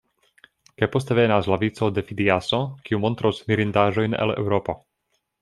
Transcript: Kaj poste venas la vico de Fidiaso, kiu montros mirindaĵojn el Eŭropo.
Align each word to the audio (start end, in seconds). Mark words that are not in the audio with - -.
Kaj 0.81 0.87
poste 0.95 1.17
venas 1.19 1.49
la 1.53 1.59
vico 1.63 1.89
de 1.97 2.03
Fidiaso, 2.07 2.63
kiu 2.89 3.01
montros 3.05 3.43
mirindaĵojn 3.53 4.19
el 4.27 4.35
Eŭropo. 4.39 4.79